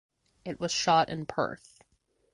It 0.45 0.59
was 0.59 0.71
shot 0.71 1.09
in 1.09 1.27
Perth. 1.27 1.83